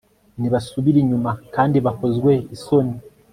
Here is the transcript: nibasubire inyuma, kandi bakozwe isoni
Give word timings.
nibasubire 0.39 0.97
inyuma, 1.03 1.31
kandi 1.55 1.77
bakozwe 1.85 2.31
isoni 2.55 2.93